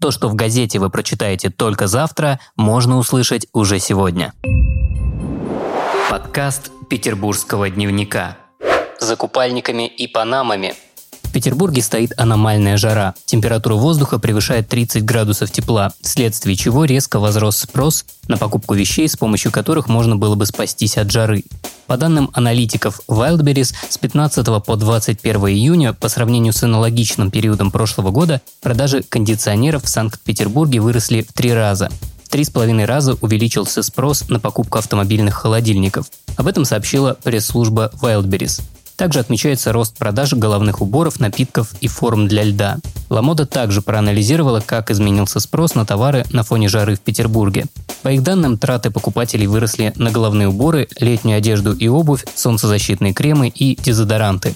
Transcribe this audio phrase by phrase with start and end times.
[0.00, 4.32] То, что в газете вы прочитаете только завтра, можно услышать уже сегодня.
[6.08, 8.38] Подкаст Петербургского дневника.
[8.98, 10.74] За купальниками и панамами–
[11.30, 13.14] в Петербурге стоит аномальная жара.
[13.24, 19.14] Температура воздуха превышает 30 градусов тепла, вследствие чего резко возрос спрос на покупку вещей, с
[19.14, 21.44] помощью которых можно было бы спастись от жары.
[21.90, 28.12] По данным аналитиков Wildberries, с 15 по 21 июня по сравнению с аналогичным периодом прошлого
[28.12, 31.90] года продажи кондиционеров в Санкт-Петербурге выросли в три раза.
[32.22, 36.06] В три с половиной раза увеличился спрос на покупку автомобильных холодильников.
[36.36, 38.62] Об этом сообщила пресс-служба Wildberries.
[38.94, 42.76] Также отмечается рост продаж головных уборов, напитков и форм для льда.
[43.08, 47.66] Ламода также проанализировала, как изменился спрос на товары на фоне жары в Петербурге.
[48.02, 53.48] По их данным, траты покупателей выросли на головные уборы, летнюю одежду и обувь, солнцезащитные кремы
[53.48, 54.54] и дезодоранты.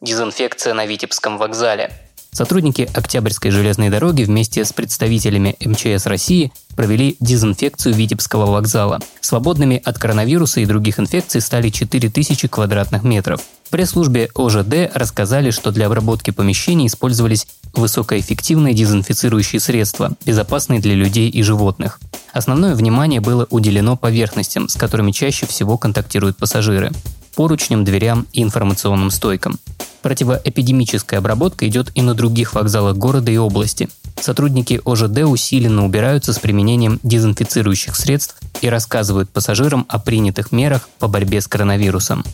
[0.00, 1.92] Дезинфекция на Витебском вокзале.
[2.34, 9.00] Сотрудники Октябрьской железной дороги вместе с представителями МЧС России провели дезинфекцию Витебского вокзала.
[9.20, 13.42] Свободными от коронавируса и других инфекций стали 4000 квадратных метров.
[13.64, 21.28] В пресс-службе ОЖД рассказали, что для обработки помещений использовались высокоэффективные дезинфицирующие средства, безопасные для людей
[21.28, 22.00] и животных.
[22.32, 26.90] Основное внимание было уделено поверхностям, с которыми чаще всего контактируют пассажиры–
[27.36, 29.58] поручням, дверям и информационным стойкам.
[30.02, 33.88] Противоэпидемическая обработка идет и на других вокзалах города и области.
[34.20, 41.08] Сотрудники ОЖД усиленно убираются с применением дезинфицирующих средств и рассказывают пассажирам о принятых мерах по
[41.08, 42.24] борьбе с коронавирусом.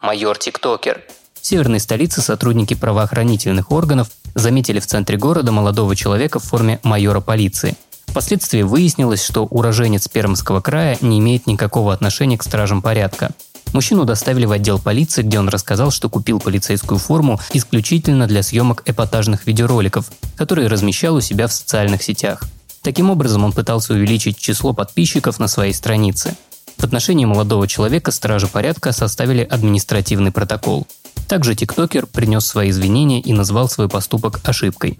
[0.00, 1.02] Майор Тиктокер.
[1.40, 7.20] В северной столице сотрудники правоохранительных органов заметили в центре города молодого человека в форме майора
[7.20, 7.76] полиции.
[8.10, 13.30] Впоследствии выяснилось, что уроженец Пермского края не имеет никакого отношения к стражам порядка.
[13.72, 18.82] Мужчину доставили в отдел полиции, где он рассказал, что купил полицейскую форму исключительно для съемок
[18.84, 22.42] эпатажных видеороликов, которые размещал у себя в социальных сетях.
[22.82, 26.34] Таким образом, он пытался увеличить число подписчиков на своей странице.
[26.78, 30.84] В отношении молодого человека стражи порядка составили административный протокол.
[31.28, 34.98] Также тиктокер принес свои извинения и назвал свой поступок ошибкой.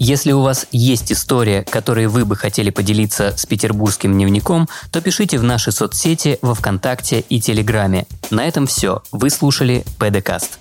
[0.00, 5.38] Если у вас есть история, которой вы бы хотели поделиться с петербургским дневником, то пишите
[5.38, 8.06] в наши соцсети во Вконтакте и Телеграме.
[8.30, 9.02] На этом все.
[9.10, 10.60] Вы слушали ПДКаст.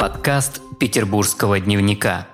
[0.00, 2.29] Подкаст петербургского дневника.